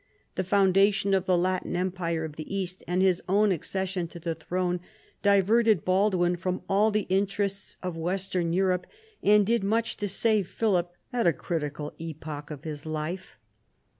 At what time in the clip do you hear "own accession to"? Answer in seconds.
3.29-4.19